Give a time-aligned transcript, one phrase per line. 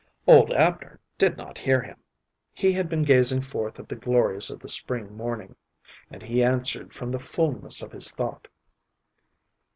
[0.25, 1.97] Old Abner did not hear him.
[2.55, 5.55] He had been gazing forth at the glories of the spring morning,
[6.09, 8.47] and he answered from the fulness of his thought.